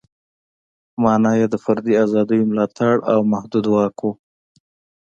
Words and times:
معنا 1.03 1.31
یې 1.39 1.47
د 1.49 1.55
فردي 1.63 1.93
ازادیو 2.05 2.47
ملاتړ 2.51 2.93
او 3.11 3.19
محدود 3.31 3.65
واک 3.73 3.97
و. 4.05 4.09